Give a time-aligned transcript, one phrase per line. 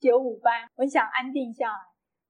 [0.00, 1.78] 九五班，我想安定下来，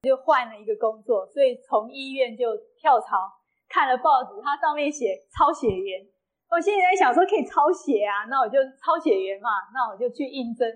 [0.03, 3.31] 就换了一个工作，所以从医院就跳槽，
[3.69, 6.05] 看了报纸，它上面写抄写员，
[6.51, 10.67] 我心里在想说可以抄写啊，那我就抄写员嘛，那我就去应征，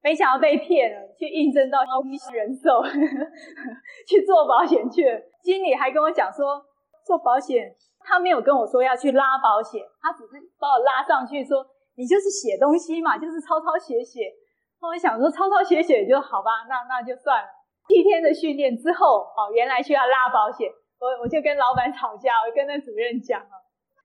[0.00, 2.82] 没想到被骗了，去应征到欧米人寿
[4.06, 6.64] 去做保险去了，经理还跟我讲说
[7.04, 11.66] 做保险，他没有跟我说要去拉保险，他只是把我拉上去说
[11.96, 14.32] 你就是写东西嘛，就是抄抄写写。
[14.80, 17.48] 我想说抄抄写写就好吧，那那就算了。
[17.88, 23.54] 七天的训练之后，哦，原来需要拉保险，我我就跟老板吵架，我跟那主任讲了，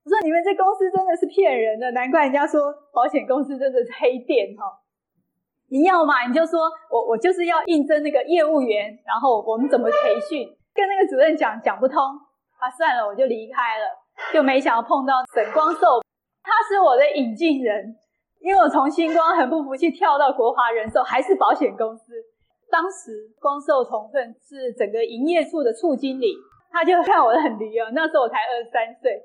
[0.04, 4.64] 我说你们这公司真的是骗人的，难怪人家说保险公司真的是黑店哈。
[5.70, 12.02] 你要嘛你就说我我就是要应征那个业务员，然后我们怎么培训，跟那个主任讲讲不通，
[12.58, 13.86] 啊算了，我就离开了，
[14.32, 16.02] 就没想到碰到沈光寿，
[16.42, 17.96] 他是我的引进人。
[18.44, 22.12] 因为我从星光很不服气跳到国华人寿，还是保险公司。
[22.70, 26.36] 当时光寿同奋是整个营业处的处经理，
[26.70, 29.16] 他就看我很驴哦，那时候我才二十三岁，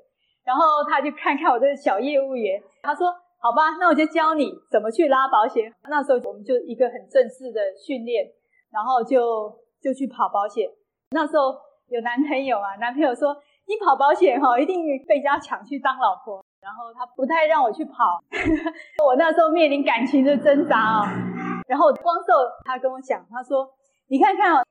[0.45, 3.11] 然后他就看看我这个小业务员，他说
[3.43, 8.23] ：“好吧，那我就教你怎么去拉保险。”那时候我们就一个很正式的训练，
[8.71, 10.65] 然后就就去跑保险。
[11.11, 11.53] 那时候
[11.89, 13.35] 有男朋友啊，男朋友说
[13.67, 18.19] ：“你跑保险哈，一定被人家抢去当老婆。”然后他不太让我去跑，
[19.05, 21.07] 我那时候面临感情的挣扎啊、哦。
[21.67, 22.33] 然后光寿
[22.65, 23.67] 他跟我讲，他说
[24.09, 24.63] ：“你看看哦，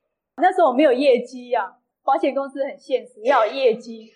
[0.42, 1.72] 那时候我没有业绩呀、啊，
[2.04, 4.10] 保险公司很现实，要有业绩。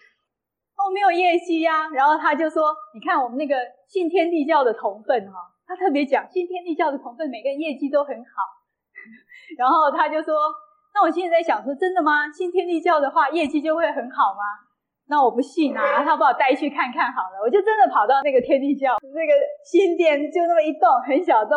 [0.76, 1.88] 哦，没有业绩呀、啊。
[1.94, 3.56] 然后他就说：你看我们那个
[3.88, 8.30] 信天地教的同分哈，他特别讲信天地教的同分，每个人业绩都很好。
[9.56, 10.34] 然后他就说：
[10.94, 12.30] 那我现在在想说，真的吗？
[12.30, 14.68] 信天地教的话，业绩就会很好吗？”
[15.12, 19.32] 那我不信啊，他把我带去看看好了，我就真的跑到那个天地教那个
[19.62, 21.52] 新店，就那么一栋很小栋。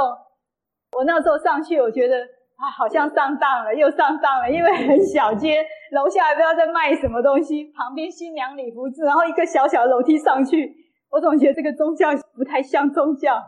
[0.92, 2.20] 我那时候上去，我觉得
[2.58, 10.76] 啊，好像上当了，又上当了，因为很小街，楼下还不知道在卖什么东西，旁边新娘礼服制，然后一个小小的楼梯上去，
[11.10, 13.42] 我总觉得这个宗教不太像宗教，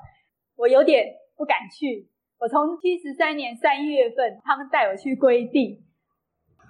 [0.55, 2.07] 我有点不敢去。
[2.39, 5.83] 我从七十三年三月份，他们带我去归地，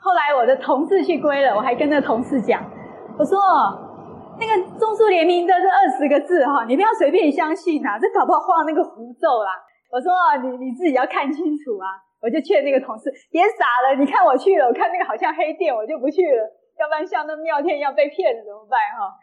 [0.01, 2.63] 后来我的同事去归了，我还跟那同事讲。
[3.17, 3.37] 我说，
[4.39, 9.51] 那个中苏联名的这二十个字哈，你不要随便相信呐，这搞不好画那个符咒啦。
[9.91, 10.13] 我说
[10.43, 12.03] 你你自己要看清楚啊。
[12.19, 16.41] 我就劝那个同事别傻了，你看我去了，我看那个好像黑店，我就不去了，
[16.79, 19.13] 要不然像那妙天一样被骗了怎么办哈？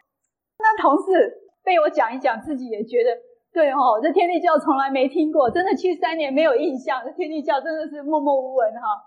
[0.61, 1.35] 那同事
[1.65, 3.11] 被我讲一讲，自己也觉得
[3.53, 9.03] 对哈，这天地教从来没听过，真的七十三年没有印象，这天地教真的是默默无闻哈。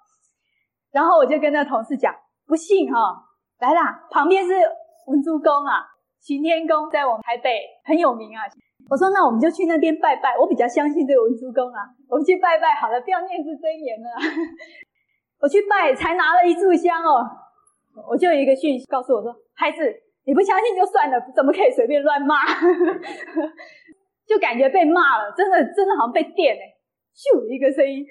[0.91, 2.13] 然后我就跟那同事讲，
[2.45, 3.23] 不信哈。
[3.59, 4.53] 来啦，旁边是
[5.07, 5.81] 文殊宫啊，
[6.19, 8.43] 行天宫在我们台北很有名啊。
[8.89, 11.83] 我说那我们就去那边拜拜，我比较相信这个文殊宫啊。
[12.07, 14.07] 我们去拜拜好了，不要念字真言了。
[15.41, 17.25] 我去拜，才拿了一炷香哦，
[18.09, 19.81] 我就有一个讯息告诉我说：“孩子，
[20.25, 22.45] 你不相信就算了，怎么可以随便乱骂？”
[24.25, 26.63] 就感觉被骂了，真的真的好像被电哎，
[27.13, 28.05] 咻一个声音。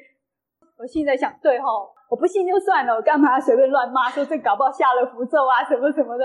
[0.78, 1.95] 我现在想，对吼。
[2.08, 4.08] 我不信就算了，我干嘛随便乱骂？
[4.10, 6.24] 说这搞不好下了符咒啊，什么什么的。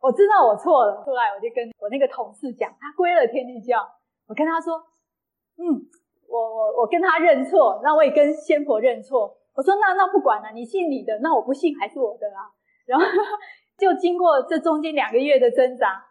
[0.00, 3.86] 我知道我错了，后来我就跟我那个同事讲，他归了天地教。
[4.26, 4.78] 我跟他说，
[5.58, 5.84] 嗯，
[6.26, 9.36] 我我我跟他认错，那我也跟仙佛认错。
[9.54, 12.50] 我说那那不管了，你信你的，那我不信还是我的啦。
[12.86, 13.04] 然后
[13.76, 16.02] 就经过这中间两个月的挣扎，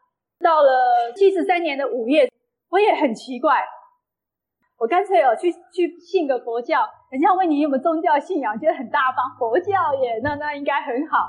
[0.43, 2.31] 到了七十三年的五月，
[2.69, 3.65] 我也很奇怪。
[4.77, 6.87] 我干脆哦，去去信个佛教。
[7.09, 11.27] 人家问你有没有宗教信仰，觉得很大方，佛教耶，那那应该很好。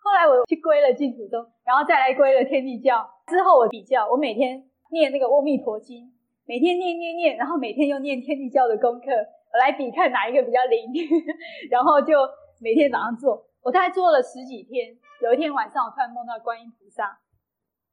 [0.00, 3.08] 后来我去归了净土宗，然后再来归了天地教。
[3.26, 6.10] 之后我比较，我每天念那个阿弥陀经，
[6.46, 9.12] 每天念念念，然后每天又念天地教的功课，
[9.52, 10.88] 我来比看哪一个比较灵。
[11.70, 12.16] 然后就
[12.62, 14.96] 每天早上做，我大概做了十几天。
[15.20, 17.18] 有一天晚上，我突然梦到观音菩萨，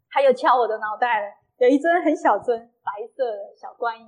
[0.09, 1.27] 他又敲我的脑袋了，
[1.59, 4.07] 有一尊很小尊白色的小观音。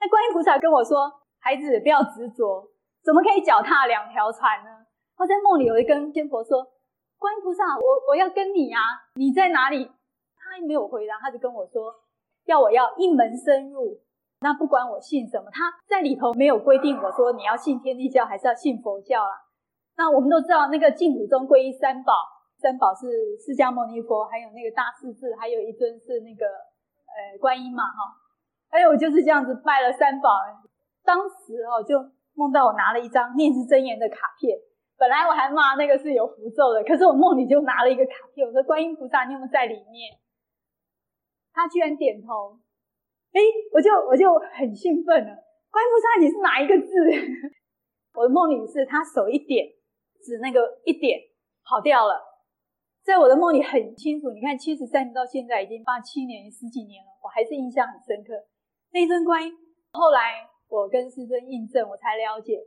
[0.00, 2.68] 那观音菩萨跟我说：“孩子，不要执着，
[3.02, 4.70] 怎么可以脚踏两条船呢？”
[5.16, 6.64] 他在梦里，我就跟仙佛说
[7.18, 8.80] ：“观音菩萨，我我要跟你啊，
[9.16, 9.84] 你在哪里？”
[10.38, 11.94] 他还没有回答，他就跟我说
[12.46, 14.00] ：“要我要一门深入。”
[14.40, 19.36] 那不管我信什么，他在里头没有规定我说你要信天地教还是要信佛教啦。
[19.98, 22.14] 那我们都知道，那个净土宗皈依三宝，
[22.56, 28.16] 三宝是释迦牟尼佛，还有那个大势至，还有一尊是那个呃观音嘛，哈。
[28.70, 30.30] 还有我就是这样子拜了三宝，
[31.04, 31.98] 当时哦就
[32.34, 34.56] 梦到我拿了一张念字真言的卡片，
[34.96, 40.12] 本来我还骂那个是有符咒的，可是我梦里就拿了一个卡片，我说观音菩萨你有没有在里面？
[41.52, 42.56] 他居然点头，
[43.32, 43.40] 哎，
[43.72, 45.34] 我就我就很兴奋了，
[45.70, 46.94] 观音菩萨你是哪一个字？
[48.14, 49.66] 我的梦里是他手一点，
[50.22, 51.18] 指那个一点
[51.64, 52.28] 跑掉了。
[53.02, 58.34] 在我的梦里很清楚，你看七十三年到现在已经八七年十几年了，我还是印象很深刻。
[58.92, 59.52] 那尊观音，
[59.92, 62.64] 后来我跟师尊印证，我才了解，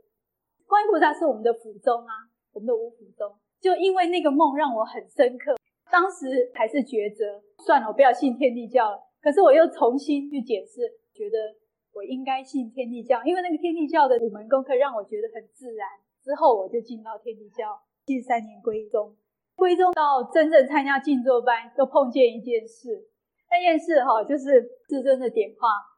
[0.68, 3.34] 观音菩萨是我们的辅宗啊，我们的五辅宗。
[3.58, 5.56] 就因为那个梦让我很深刻，
[5.90, 9.00] 当时还是抉择，算了，我不要信天地教了。
[9.22, 10.82] 可是我又重新去解释，
[11.14, 11.56] 觉得
[11.94, 15.88] 我应该信天地教，因为那个天地教的五门功课让我觉得很自然。
[16.22, 19.16] 之后我就进到天地教，七三年归宗，
[19.56, 23.08] 归宗到真正参加静坐班，又碰见一件事，
[23.50, 25.93] 那件事哈，就是至尊的点化。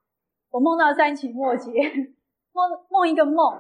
[0.57, 1.71] 我梦到三期末节，
[2.57, 3.53] 梦梦一个梦，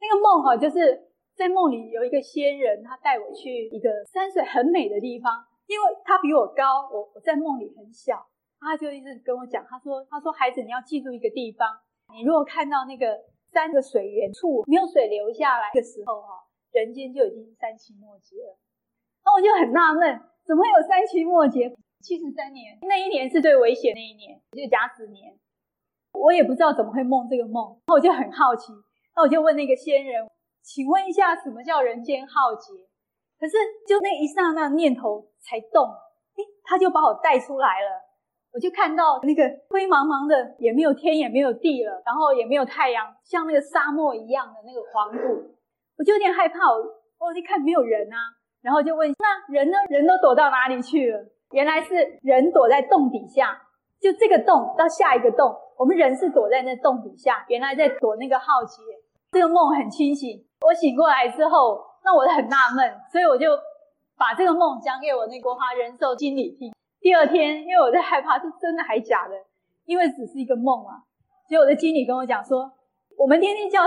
[0.00, 1.00] 那个梦哈，就是
[1.36, 8.26] 在梦里有一个仙人，他带我去一个山水很美的地方，因为他比我高，我我在梦里很小，
[8.58, 11.70] 他就一直跟我讲，他说他说孩子，你要记住一个地方，
[12.12, 13.16] 你如果看到那个
[13.52, 16.34] 山的水源处没有水流下来的时候哈，
[16.72, 18.58] 人间就已经三期末节了。
[19.24, 21.72] 那我就很纳闷，怎么会有三期末节？
[22.02, 25.38] 七十三年那一年是最危险的一年，就是甲子年。
[26.20, 28.72] 我也不知道怎么会梦这个梦，那我就很好奇，
[29.16, 30.28] 那我就问那个仙人，
[30.62, 32.72] 请问一下，什么叫人间浩劫？
[33.38, 33.56] 可是
[33.88, 35.88] 就那一刹那念头才动，
[36.36, 37.88] 诶，他就把我带出来了，
[38.52, 45.56] 我就看到那个灰茫茫的，也没有天，也没有地了，然后也没有太阳，像那个沙漠一样的那个黄土，
[45.96, 46.76] 我就有点害怕，我
[47.18, 48.16] 我一看没有人啊，
[48.60, 49.78] 然后就问，那人呢？
[49.88, 51.24] 人都躲到哪里去了？
[51.52, 53.58] 原来是人躲在洞底下，
[54.00, 55.54] 就这个洞到下一个洞。
[55.76, 58.82] 我们人是躲在那洞底下，原来在躲那个浩劫。
[59.30, 63.56] 这个梦很清醒，我醒过来之后，那我很纳闷，所以我就
[64.18, 66.74] 把这个梦讲给我那国华人寿经理听。
[67.00, 69.34] 第二天，因为我在害怕是真的还假的，
[69.86, 71.04] 因为只是一个梦嘛。
[71.48, 72.72] 结果我的经理跟我讲说，
[73.16, 73.82] 我们天天教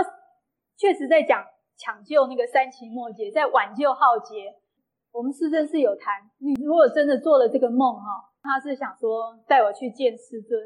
[0.76, 1.44] 确实在讲
[1.76, 4.56] 抢救那个三秦末劫，在挽救浩劫。
[5.12, 10.60] 我们是真是有谈，你如果真的做了这个梦哈，他是想说带我去见师尊。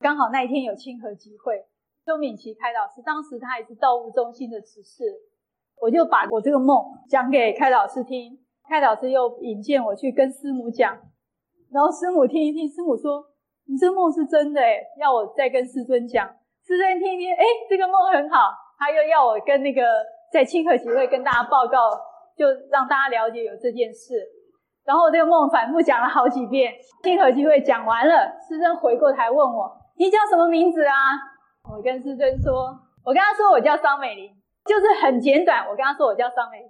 [0.00, 1.64] 刚好那一天有亲和集会，
[2.04, 5.04] 周敏琪开导师，当时他也是道务中心的执事，
[5.80, 8.36] 我就把我这个梦讲给开导师听，
[8.68, 10.98] 开导师又引荐我去跟师母讲，
[11.70, 13.24] 然后师母听一听，师母说
[13.70, 16.26] ：“你这梦是真的诶，要我再跟师尊讲。”
[16.66, 19.82] 师尊听一听，哎，这个梦很好，他又要我跟那个
[20.32, 21.90] 在亲和集会跟大家报告，
[22.36, 24.39] 就让大家了解有这件事。
[24.84, 26.72] 然后我这个梦反复讲了好几遍，
[27.02, 29.70] 亲和机会讲完了，师尊回过头问我。
[29.96, 30.94] 你叫什么名字啊？
[31.70, 32.74] 我跟师尊说，
[33.04, 34.30] 我跟他说我叫桑美玲，
[34.64, 35.66] 就是很简短。
[35.68, 36.66] 我跟他说我叫桑美玲，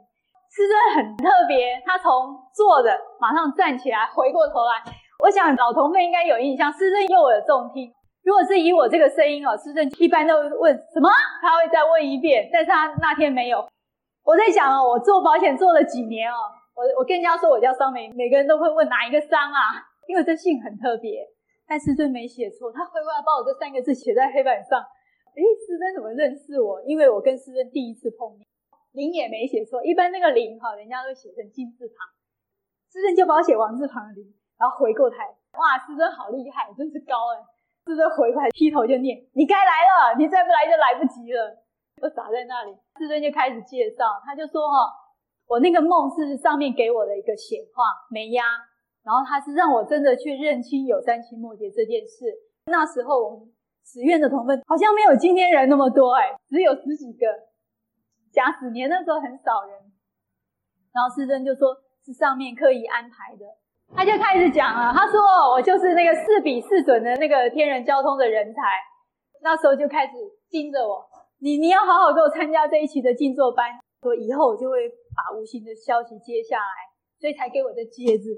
[0.51, 2.91] 师尊很特别，他从坐着
[3.21, 4.83] 马上站起来，回过头来。
[5.23, 7.93] 我想老同辈应该有印象，师尊右耳重听。
[8.25, 11.09] 如果是以我这个声音哦，师尊一般都问什么，
[11.41, 13.65] 他会再问一遍，但是他那天没有。
[14.25, 16.37] 我在想哦，我做保险做了几年哦，
[16.81, 19.85] 我我跟人家说我叫桑美玲，每个人都会问哪一个桑啊？
[20.09, 21.29] 因为这姓很特别。
[21.69, 24.81] 但师尊没写错，他回过来把我这三个字写在黑板上。
[25.37, 26.81] 诶，师尊怎么认识我？
[26.89, 28.49] 因为我跟师尊第一次碰面。
[28.93, 32.09] 林也没写错，一般那个林哈，人家都写成金字旁，
[32.91, 34.25] 师尊就把我写王字旁的林，
[34.59, 35.29] 然后回过台，
[35.61, 37.39] 哇，师尊好厉害，真是高哎！
[37.87, 41.55] 师尊回过来劈头就念：“你该来了，你再不来就来不及了。”
[42.03, 44.91] 我傻在那里，师尊就开始介绍，他就说哈，
[45.51, 48.45] 我那个梦是上面给我的一个显化，没压。
[49.03, 52.31] 然后他是让我真的去认清有三期末节这件事。
[52.67, 53.51] 那时候我们
[53.83, 57.27] 十院的同分好像没有今天人那么多，哎，只有十几个。
[58.31, 59.75] 甲子年那时候很少人。
[60.95, 63.43] 然后师尊就说是上面刻意安排的，
[63.93, 64.93] 他就开始讲了。
[64.95, 68.61] 他说我就是那个四笔四准的那个天人交通的人才。
[69.43, 70.13] 那时候就开始
[70.49, 71.03] 盯着我，
[71.41, 76.77] 你你要好好给我参加这一期的静坐班，说以后我就会把无形的消息接下来，
[77.19, 78.33] 所以才给我的戒指。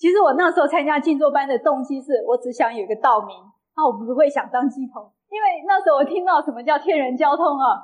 [0.00, 3.36] 其实我那时候参加静坐班的动机是我只想有一个道名，
[3.76, 7.76] 那我不会想当乩童，因为那时候我听到什么叫天人交通啊，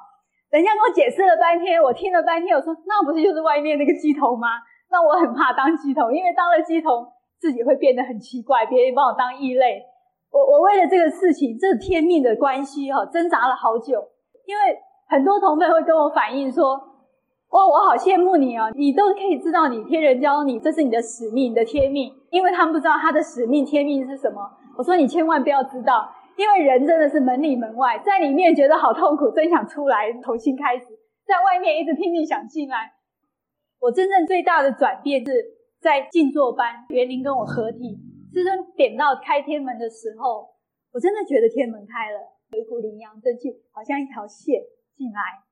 [0.49, 4.64] 人家跟我解释了半天，我听了半天，我说那不是就是外面那个乩童吗？
[4.88, 7.05] 那我很怕当乩童，因为当了乩童
[7.37, 9.85] 自己会变得很奇怪，别人把我当异类。
[10.33, 14.00] 我我为了这个事情，这天命的关系哈，挣扎了好久，
[14.47, 14.62] 因为
[15.09, 16.95] 很多同辈会跟我反映说。
[17.50, 18.70] 哇，我好羡慕你哦！
[18.74, 22.12] 你都可以知道，你天人教你，这是你的使命，你的天命。
[22.30, 24.42] 因为他们不知道他的使命、天命是什么。
[24.76, 30.86] 我说你千万不要知道，因为人真的是门里门外，在里面觉得好痛苦，真想出来重新开始；
[31.24, 32.92] 在外面一直拼命想进来。
[33.80, 35.32] 我真正最大的转变是
[35.80, 37.96] 在静坐班，园林跟我合体，
[38.34, 40.48] 师尊点到开天门的时候，
[40.92, 42.18] 我真的觉得天门开了，
[42.50, 44.60] 有一股灵阳正气，好像一条线
[44.96, 45.45] 进来。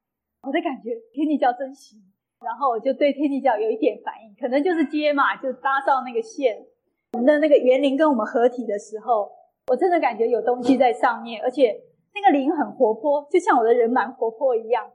[0.47, 1.99] 我的感觉天地教真行，
[2.45, 6.67] 然后我就对天地教有一点反应，可能就是接嘛，就搭上那个线。
[7.13, 9.31] 我们的那个园林跟我们合体的时候，
[9.69, 11.81] 我真的感觉有东西在上面，而且
[12.15, 14.91] 那个灵很活泼，就像我的人蛮活泼一样。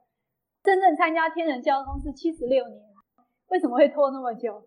[0.61, 2.81] 真正参加天人交通是七十六年，
[3.49, 4.61] 为什么会拖那么久？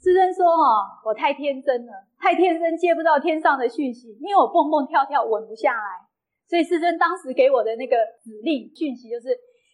[0.00, 6.06] 师尊说：“哈，我太天真了，太天真接不到天上的讯息，因为我蹦蹦跳跳稳不下来。
[6.46, 9.28] 所以师尊当时给我的那个指令讯息就是：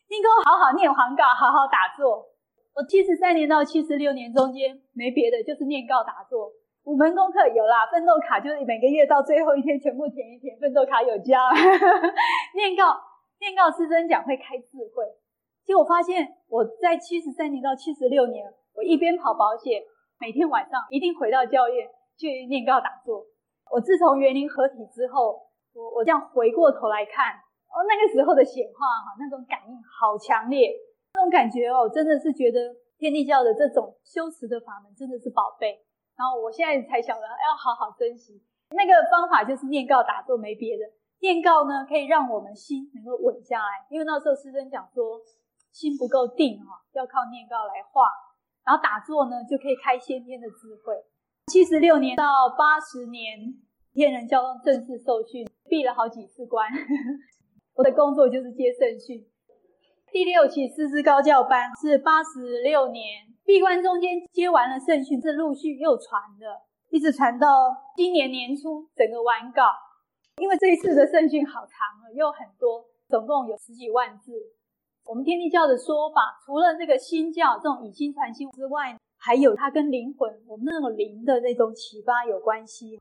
[0.09, 2.27] 你给我好好念黄告，好好打坐。
[2.75, 6.53] 我七十三年到七十六年中间没别的，就是念告打坐。
[6.85, 11.39] 五门功课有啦，奋斗卡就是每个月到最后一天全部填一填，奋斗卡有交。
[12.55, 12.95] 念告
[13.41, 15.05] 念告，师尊讲会开智慧。
[15.65, 18.45] 结果发现我在七十三年到七十六年，
[18.75, 19.83] 我一边跑保险。”
[20.21, 23.27] 每天晚上一定回到教院去念告打坐。
[23.71, 25.43] 我自从元灵合体之后，
[25.75, 27.35] 我我这样回过头来看，
[27.75, 30.71] 哦，那个时候的显化哈，那种感应好强烈，
[31.15, 35.85] 那种感觉哦，真的是觉得天地教的这种修持的法门真的是宝贝。
[36.17, 38.41] 然后我现在才晓得要好好珍惜。
[38.71, 40.85] 那个方法就是念告打坐，没别的。
[41.19, 45.21] 念告呢，可以让我们心能够稳下来，因为那时候师尊讲说，
[45.73, 48.07] 心不够定哈，要靠念告来化。
[48.65, 50.95] 然后打坐呢，就可以开先天的智慧。
[51.53, 53.39] 七十六年到八十年，
[53.93, 56.71] 天人交通正式受训，闭了好几次关。
[57.75, 59.27] 我的工作就是接圣训。
[60.13, 66.47] 第六期师资高教班是八十六年闭关中间接完了圣训，是陆续又传的，
[66.91, 67.49] 一直传到
[67.97, 69.63] 今年年初整个完稿。
[70.37, 71.69] 因为这一次的圣训好长
[72.05, 74.33] 了，又很多，总共有十几万字。
[75.05, 83.01] 我们天地教的说法，除了这个新教这种以心传心之外，还有它跟灵魂，我们那种灵的那种启发有关系。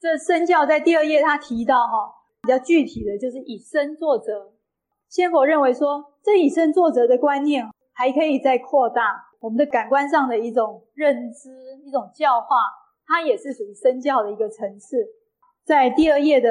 [0.00, 2.12] 这身教在第二页他提到哈，
[2.48, 4.54] 比较具体的就是以身作则。
[5.06, 11.50] 仙佛认为说，这以身作则的观念还可以再扩大我们的感官上的一种认知、
[11.84, 12.56] 一种教化，
[13.06, 14.96] 它也是属于身教的一个层次。
[15.62, 16.50] 在第二页的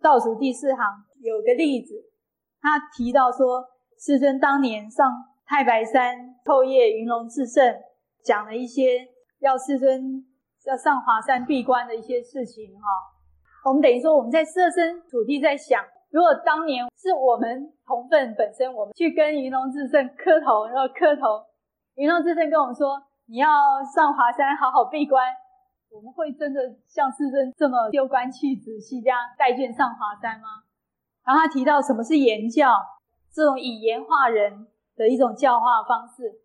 [0.00, 0.84] 倒数第四行
[1.20, 1.94] 有个例子，
[2.60, 3.64] 他提到说。
[3.96, 5.08] 师尊当年上
[5.46, 7.74] 太白山透夜云龙至圣，
[8.22, 10.26] 讲了一些要师尊
[10.66, 13.13] 要上华山闭关的一些事情哈。
[13.64, 21.42] 我们等于说我们在设身处地在想，如果当年是我们同分本身，我们去跟云龙至圣磕头，然后磕头，
[21.94, 23.48] 云龙至圣跟我们说你要
[23.94, 25.24] 上华山好好闭关，
[25.90, 30.64] 我们会真的像师尊这么丢官弃职，西家带眷上华山吗？
[31.24, 32.68] 然后他提到什么是言教。
[33.32, 36.38] 这种以言化人的一种教化方式，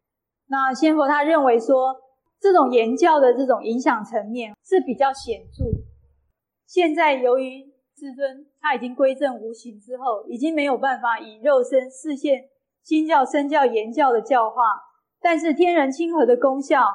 [0.47, 1.95] 那仙佛他认为说，
[2.41, 5.65] 这种言教的这种影响层面是比较显著。
[6.69, 7.63] 现在由于
[7.97, 12.47] 师尊他已经归正无形之后，已经没有办法以肉身示现
[12.83, 14.61] 心教、身教、言教的教化，
[15.19, 16.85] 但是天然亲和的功效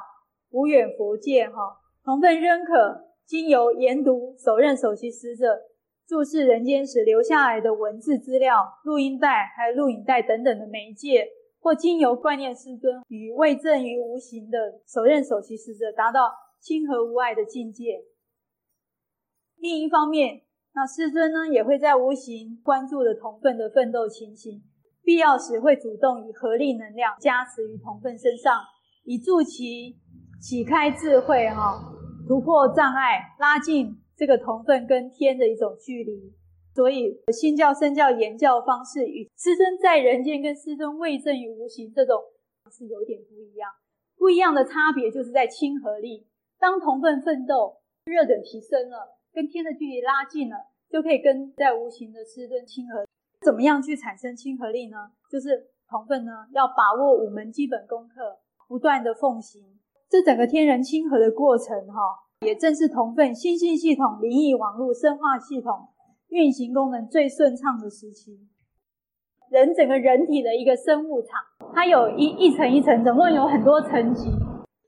[0.51, 1.81] 无远弗届哈。
[2.05, 5.63] 同分认可经由研读首任首席使者。
[6.07, 11.27] 注释人间时留下来的文字资料、录音带、还有录影带等等的媒介，
[11.59, 18.05] 或经由观念师尊与未证于无形的首任首席使者，达到亲和无碍的境界。
[19.57, 20.41] 另一方面，
[20.73, 24.63] 那师尊呢也会在无形关注着同分的奋斗情形，
[25.03, 28.61] 必要时会主动以合力能量加持于同分身上，
[29.03, 29.97] 以助其
[30.41, 31.79] 启开智慧，哈，
[32.27, 34.01] 突破障碍，拉近。
[34.17, 36.33] 这个同分跟天的一种距离，
[36.73, 42.21] 所以心教、身教、言教方式与师尊在人间跟师尊位证于无形这种
[42.71, 43.69] 是有点不一样。
[44.17, 46.25] 不一样的差别就是在亲和力。
[46.57, 50.55] 当同分奋斗热等提升了，跟天的距离拉近了，
[50.89, 53.05] 就可以跟在无形的师尊亲和。
[53.41, 55.11] 怎么样去产生亲和力呢？
[55.29, 58.39] 就是同分呢要把握五门基本功课，
[58.69, 59.61] 不断的奉行，
[60.09, 62.23] 这整个天人亲和的过程哈。
[62.41, 65.89] 也正是同奋心性系统、灵异网络、生化系统
[66.29, 68.39] 运行功能最顺畅的时期。
[69.49, 71.41] 人整个人体的一个生物场，
[71.73, 74.29] 它有一一层一层，总共有很多层级。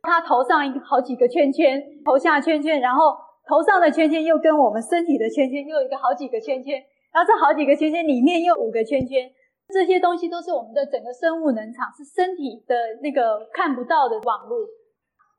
[0.01, 3.15] 它头上一个好几个圈圈，头下圈圈，然后
[3.47, 9.31] 头上的圈圈又跟我们身体的圈圈又有一个好几个圈圈，然后这好几个圈圈里面又五个圈圈。
[9.69, 14.59] 这些东西都是我们的整个生物能场，是身体的那个看不到的网络。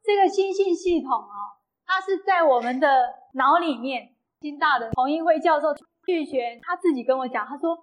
[0.05, 2.89] 这个心性系统哦，它是在我们的
[3.35, 4.09] 脑里面，
[4.41, 5.69] 金大的洪英辉教授
[6.07, 7.77] 巨玄他自己跟我讲，他说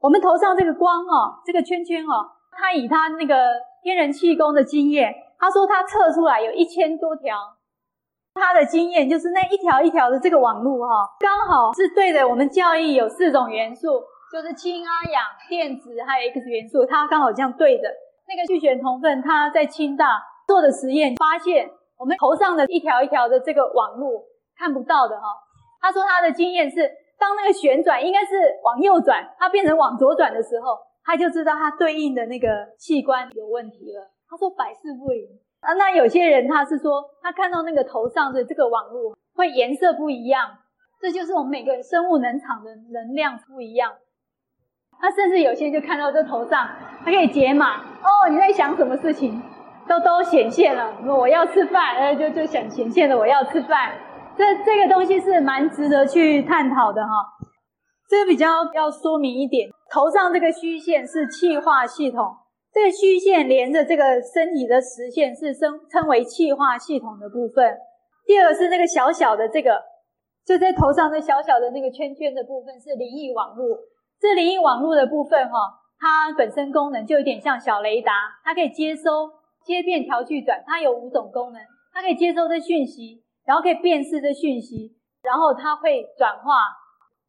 [0.00, 3.46] 我们头上这个光哦，这个圈圈哦，他以他那个
[3.82, 7.38] 天人气功的经验，他说他测出来有一千多条，
[8.34, 12.26] 他的经验就是那一条一条的这个网路哈，刚好是对的。
[12.26, 17.88] 我们教义有四种元素，就是氢、阿、氧、电子还有 X 元素，它刚好这样对的。
[18.26, 24.24] 那个巨玄同分他在清大做的实验，发现我们头上的一条一条的这个网路
[24.56, 25.26] 看不到的哈。
[25.80, 32.48] 他说他的经验是，当那个旋转应该是往右转，它变成往左转的时候，他就知道它对应的那个
[32.78, 34.10] 器官有问题了。
[34.30, 35.28] 他说百试不灵
[35.62, 35.72] 啊。
[35.72, 40.58] 那有些人他是说，他看到那个头上的这个网络会颜色不一样，
[41.00, 43.92] 这就是我们每个生物能场的能量不一样。
[45.00, 46.68] 他甚至有些就看到这头上，
[47.04, 49.42] 他可以解码哦，你在想什么事情，
[49.88, 50.94] 都都显现了。
[51.04, 53.94] 我要吃饭，呃，就就想显现了我要吃饭。
[54.36, 57.10] 这这个东西是蛮值得去探讨的哈。
[58.08, 62.36] 这个比较要说明一点，头上这个虚线是气化系统，
[62.72, 67.76] 这个虚线连着这个身体的实线是称称为气化系统的部分。
[68.24, 69.82] 第二个是那个小小的这个，
[70.46, 73.78] 就在头上这小小的那个圈圈的部分是灵异网络。
[74.18, 75.58] 这灵异网络的部分，哈，
[75.98, 78.12] 它本身功能就有点像小雷达，
[78.42, 79.28] 它可以接收、
[79.64, 81.60] 接变、调、聚、转，它有五种功能，
[81.92, 86.54] 它可以接收这讯息，然后可以辨识这讯息，然后它会转化，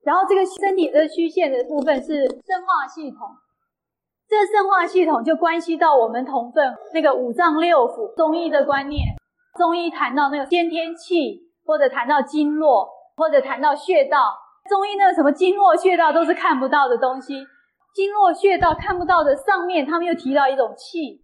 [0.04, 3.28] 然后这个身体的虚线的部分是生化系统，
[4.30, 9.06] 这个生化系统就关系到我们同分那个五脏六腑，中医的观念，
[9.58, 14.36] 中医谈到那个先天气，或者谈到经络，或者谈到穴道。
[14.70, 17.46] 中医那个什么经络穴道都是看不到的东西，
[17.94, 21.22] 经络穴道看不到的上面，他们又提到一种气，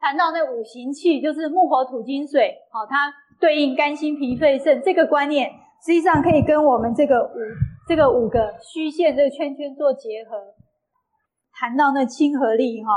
[0.00, 5.48] 谈到那五行气，就是木火土金水，好，它对应肝心脾肺肾这个观念，
[5.86, 7.38] 实际上可以跟我们这个五
[7.88, 10.36] 这个五个虚线这个圈圈做结合。
[11.60, 12.88] 谈到那亲和力哈，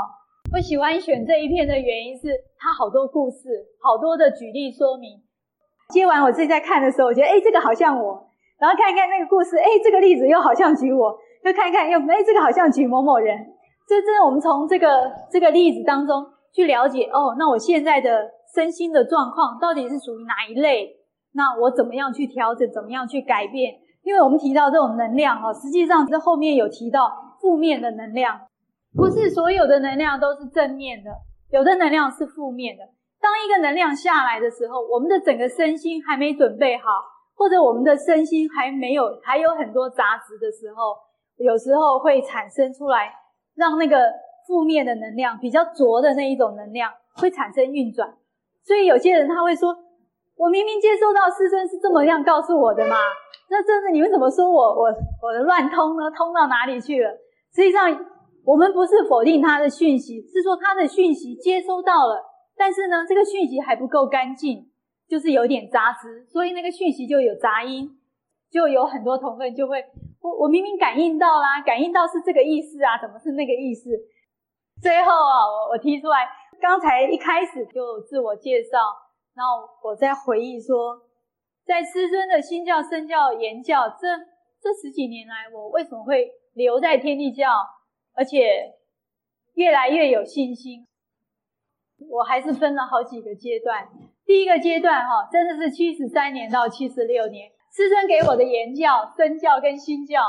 [0.54, 5.20] 我喜欢选这一篇的原因是它好多故事，好多的举例说明。
[5.92, 8.26] 接完我自己在看的时候，我觉得诶这个好像我。
[8.58, 13.36] 然后看一看那个故事，哎，这个例子又好像举我，又看一看又，哎，这个好像举某某人。
[13.86, 20.88] 这这，我们从这个这个例子当中去了解，哦，那我现在的身心的状况到底是属于哪一类？
[21.34, 22.66] 那我怎么样去调整？
[22.72, 23.74] 怎么样去改变？
[24.04, 28.40] 因为我们提到这种能量，哈，实际上这后面有提到负面的能量，
[28.94, 31.10] 不是所有的能量都是正面的，
[31.50, 32.84] 有的能量是负面的。
[33.20, 36.84] 当一个能量下来的时候，我们的整个身心还没准备好。
[37.36, 40.94] 或者我们的身心还没有，还有很多杂质的时候，
[41.36, 43.12] 有时候会产生出来，
[43.56, 43.98] 让那个
[44.46, 48.08] 负面的能量比较浊的那一种能量会产生运转。
[48.62, 49.76] 所以有些人他会说
[50.38, 52.94] ：“我明明接受到师尊是这么样告诉我的嘛，
[53.50, 56.08] 那这是你们怎么说我我我的乱通呢？
[56.16, 57.10] 通到哪里去了？”
[57.52, 57.90] 实际上，
[58.44, 62.22] 我们不是否定他的讯息，是说他的讯息接收到了，
[62.56, 64.70] 但是呢，这个讯息还不够干净。
[65.06, 67.90] 就是有点杂质，所以那个讯息就有杂音，
[68.50, 69.84] 就有很多同奋就会，
[70.22, 73.90] 我我明明感应到啦，感应到是这个意思啊，怎么是那个意思？
[74.80, 76.26] 最后啊，我我提出来，
[76.58, 78.78] 刚才一开始就自我介绍，
[79.34, 80.98] 然后我在回忆说，
[81.66, 84.08] 在师尊的心教、身教、言教这
[84.58, 87.52] 这十几年来，我为什么会留在天地教，
[88.14, 88.74] 而且
[89.54, 90.86] 越来越有信心？
[92.10, 93.88] 我还是分了好几个阶段。
[94.24, 100.20] 第一个阶段哈，真的是七十三年到七十六年，师尊给我的言教、身教跟心教，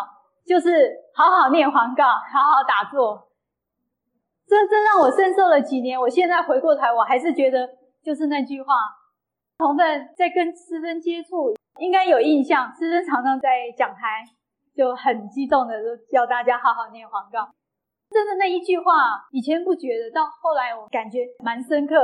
[0.45, 3.29] 就是好好念黄告，好好打坐。
[4.47, 5.99] 这这让我深受了几年。
[5.99, 7.67] 我现在回过头，我还是觉得
[8.03, 8.73] 就是那句话，
[9.57, 12.71] 同奋在跟师尊接触，应该有印象。
[12.73, 14.23] 师尊常常在讲台
[14.75, 17.49] 就很激动的说，叫大家好好念黄告。
[18.15, 21.95] 真的那一句话，以前不觉得，到后来我感觉蛮深刻。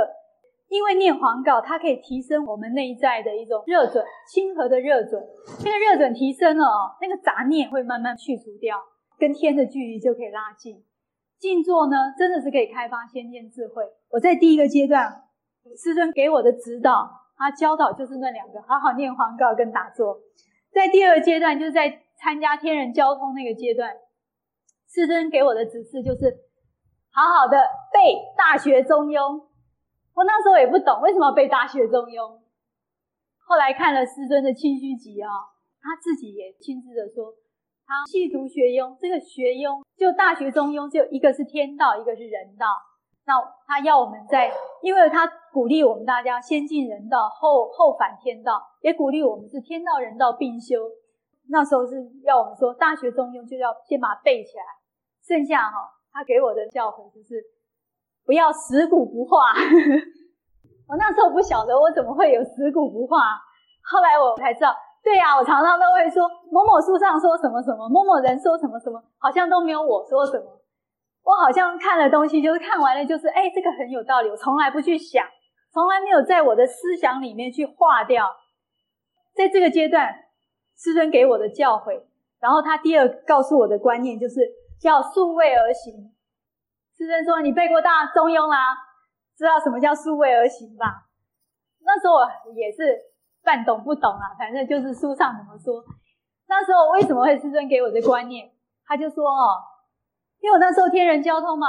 [0.67, 5.23] 因为念黄稿，它可以提升我们内在的一种热准，亲和的热准。
[5.63, 8.77] 那个热准提升了哦，那个杂念会慢慢去除掉，
[9.17, 10.83] 跟天的距离就可以拉近。
[11.39, 13.85] 静坐呢，真的是可以开发先天智慧。
[14.09, 15.23] 我在第一个阶段，
[15.81, 20.19] 师尊给我的指导，他教导就是那两个：好好念黄告跟打坐。
[20.73, 23.93] 在第二个阶段，就是在参加天人交通那个阶段，
[24.93, 26.27] 师尊给我的指示就是
[27.13, 27.57] 好好的
[27.93, 29.39] 背《大学中庸》。
[30.13, 32.35] 我那时候也不懂为什么要背《大学中庸》，
[33.47, 35.31] 后来看了师尊的清虚集啊，
[35.79, 37.31] 他自己也亲自的说，
[37.87, 42.67] 他细读学庸，这个学庸就《大学中庸》就一个是天道，一个是人道。
[43.23, 44.51] 那他要我们在，
[44.81, 50.89] 因为他鼓励我们大家先进人道，后后反天道，也鼓励我们是天道人道并修。
[51.49, 54.63] 那时候是要我们说《大学中庸》就要先把它背起来，
[55.27, 57.43] 剩下哈，他给我的教诲就是。
[58.23, 59.49] 不要食古不化，
[60.87, 63.17] 我那时候不晓得我怎么会有食古不化，
[63.81, 64.71] 后来我才知道，
[65.03, 70.45] 对呀、我常常都会说某某书上说什么什么，某某人说什么什么，好像都没有我说什么。
[71.23, 75.25] 我好像看了东西，就是看完了，就是哎，这个很有道理，我从来不去想，
[75.73, 78.27] 从来没有在我的思想里面去化掉。
[79.33, 80.13] 在这个阶段，
[80.77, 82.03] 师尊给我的教诲，
[82.39, 84.41] 然后他第二告诉我的观念就是
[84.81, 86.11] 叫数位而行。
[86.97, 88.75] 师尊说：“你背过大中庸啦，
[89.37, 91.05] 知道什么叫数位而行吧？”
[91.85, 92.99] 那时候我也是
[93.43, 95.83] 半懂不懂啊，反正就是书上怎么说。
[96.47, 98.51] 那时候为什么会师尊给我的观念？
[98.85, 99.61] 他就说：“哦，
[100.41, 101.67] 因为我那时候天人交通嘛，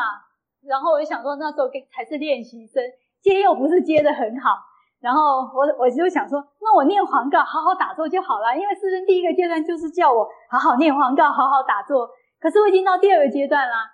[0.62, 2.83] 然后我就想说那时候才是练习生，
[3.20, 4.59] 接又不是接得很好。”
[5.01, 8.57] 然后我我就想说，那我念黄告，好好打坐就好了。
[8.57, 12.09] 因为师尊第一个阶段就是叫我好好念黄告，好好打坐。
[12.43, 13.87] 可是我已经到第二个阶段啦。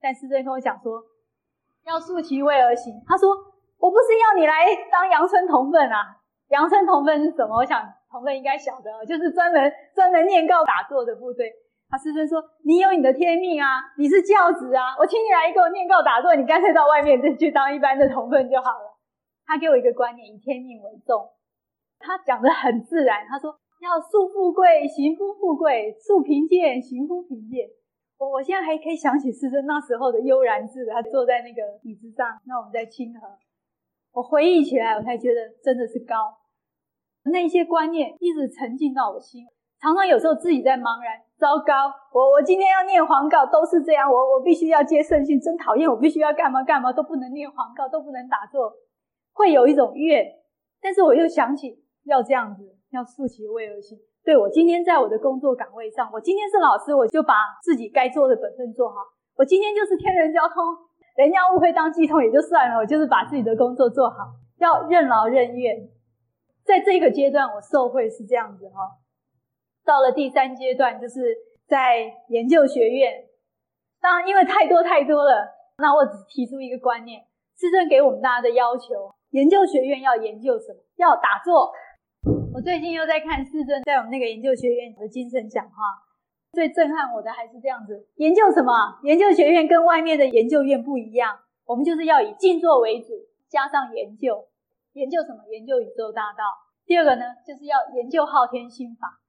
[0.00, 1.00] 但师尊跟我讲说，
[1.86, 2.92] 要素其位而行。
[3.06, 3.30] 他说，
[3.78, 6.18] 我不是要你来当阳春同奋啊。
[6.48, 7.58] 阳春同奋是什么？
[7.58, 11.48] 我想同奋应该晓得，就是专门专门念告打坐的部队。
[11.88, 18.98] 他师尊说，你有你的天命啊，你是教子啊，我请你来给我念告打坐，你干脆到外面再去当一般的同奋就好了。
[19.46, 21.30] 他给我一个观念，以天命为重。
[22.00, 27.68] 他讲得很自然，他说要树富贵，行夫富贵；树贫贱，行夫贫贱。
[28.22, 33.26] 我我现在还可以想起师尊那时候的悠然自得，他坐在那个椅子上，那我们在清河。
[34.12, 36.14] 我回忆起来，我才觉得真的是高。
[37.24, 39.44] 那些观念一直沉浸到我心，
[39.80, 41.20] 常常有时候自己在茫然。
[41.36, 45.90] 糟糕，我我今天要念黄告都是这样，我我必须要接圣训，真讨厌！
[45.90, 48.72] 我必须要干嘛干嘛都不能念黄告，都不能打坐。
[49.32, 50.24] 会有一种怨，
[50.80, 53.98] 但是我又想起要这样子，要素其位而心。
[54.24, 58.96] 对，我今天在我的工作岗位上，我今天是老师，我就把自己该做的本分做好。
[59.36, 60.62] 我今天就是天人交通，
[61.16, 65.88] 人家误会当系统也就算了，我就是把自己的工作做好，要任劳任怨。
[66.64, 69.02] 在这个阶段，我受惠是这样子哈。
[69.84, 73.24] 到了第三阶段，就是在研究学院，
[74.00, 77.20] 当然因为太多太多了，那我只提出一个观念，
[77.58, 79.10] 师尊给我们大家的要求。
[79.30, 80.78] 研究学院要研究什么？
[80.94, 81.72] 要打坐。
[82.54, 86.04] 我最近又在看世尊在我们那个研究学院的精神讲话，
[86.52, 89.00] 最震撼我的还是这样子：研究什么？
[89.04, 93.14] 研究学院跟外面的研究院不一样，我们就是要以静坐为主，
[93.48, 94.48] 加上研究。
[94.92, 95.44] 研究什么？
[95.50, 96.44] 研究宇宙大道。
[96.84, 99.20] 第二个呢，就是要研究昊天心法。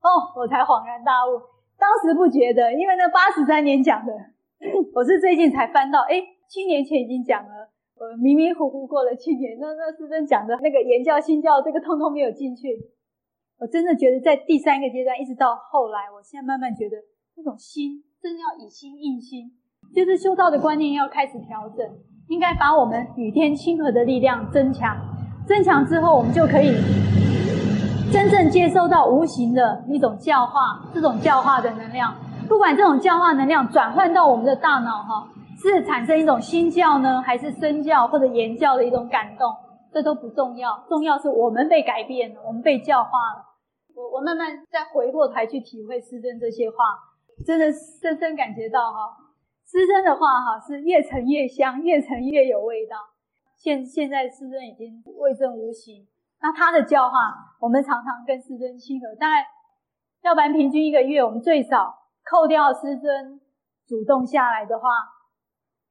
[0.00, 1.42] 哦，我才恍然大悟，
[1.76, 4.12] 当时不觉得，因为那八十三年讲的，
[4.96, 7.68] 我是最近才翻到，诶，七年前已经讲了。
[7.98, 12.76] 我迷迷糊糊过了七年，那那师尊讲的那个言教心教，这个通通没有进去。
[13.58, 16.98] 我真的觉得在第三个阶段，一直到后来，我现在慢慢觉得，
[17.34, 19.50] 这种心真的要以心印心，
[19.94, 21.88] 就是修道的观念要开始调整，
[22.28, 24.94] 应该把我们与天亲和的力量增强，
[25.48, 26.74] 增强之后，我们就可以
[28.12, 32.14] 真正接收到无形的一种教化，这种教化的能量，
[32.46, 35.32] 不管这种教化能量转换到我们的大脑，哈。
[35.56, 39.54] 是产生一种心教呢，还是身教或者言教的一种感动？
[39.92, 43.42] 这都不重要，重要是我们被改变了，我们被教化了。
[43.94, 46.76] 我我慢慢再回过头去体会师尊这些话，
[47.46, 49.16] 真的深深感觉到哈，
[49.64, 52.96] 师尊的话哈是越沉越香，越沉越有味道。
[53.56, 56.06] 现现在师尊已经味证无形，
[56.42, 59.14] 那他的教化，我们常常跟师尊亲和。
[59.18, 59.46] 大概
[60.22, 61.94] 要不然平均一个月，我们最少
[62.30, 63.40] 扣掉师尊
[63.86, 64.90] 主动下来的话。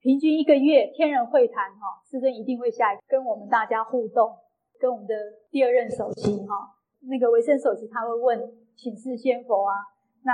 [0.05, 4.37] 平均一个月，天人会谈哈，师尊一定会下来跟我们大家互动，
[4.79, 5.15] 跟我们的
[5.49, 6.77] 第二任首席哈，
[7.09, 8.39] 那个维生首席他会问
[8.75, 9.73] 请示仙佛啊，
[10.21, 10.31] 那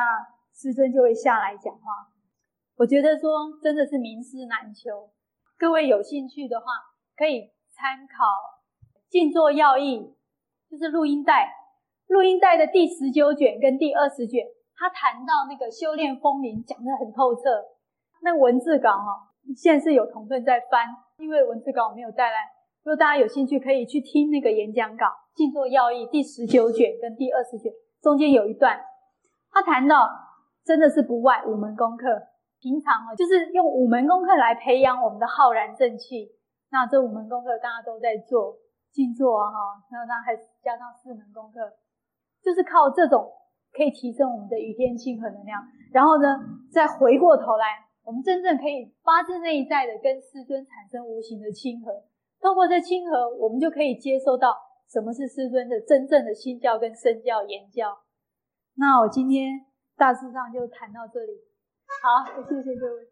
[0.54, 2.12] 师尊就会下来讲话。
[2.76, 3.32] 我觉得说
[3.64, 5.10] 真的是名师难求，
[5.58, 6.66] 各位有兴趣的话
[7.16, 8.26] 可以参考
[9.10, 10.00] 《静坐要义》，
[10.70, 11.50] 就是录音带，
[12.08, 17.42] 录音带的第十九卷跟第二十卷，他谈到那个修炼风铃讲得很透彻，
[18.22, 19.31] 那文字稿哈。
[19.56, 22.38] 现在是有同奋在翻，因为文字稿我没有带来。
[22.84, 28.80] 如果大家有兴趣，可以去听那个演讲稿《静坐要义》第十九卷跟第二十卷，中间有一段，
[29.52, 30.10] 他谈到
[30.64, 32.08] 真的是不外五门功课。
[32.62, 36.30] 平常啊，就是用五门功课来培养我们的浩然正气。
[36.72, 38.56] 那这五门功课大家都在做
[38.92, 39.58] 静坐啊，哈，
[39.92, 41.60] 那那还加上四门功课，
[42.42, 43.30] 就是靠这种
[43.74, 45.62] 可以提升我们的与天亲和能量。
[45.92, 46.40] 然后呢，
[46.72, 47.91] 再回过头来。
[48.04, 52.04] 我们真正可以发自内在的跟师尊产生无形的亲和，
[52.42, 54.58] 透过这亲和，我们就可以接受到
[54.90, 58.00] 什么是师尊的真正的心教跟身教言教。
[58.76, 61.34] 那我今天大致上就谈到这里，
[62.02, 63.11] 好，谢谢各位。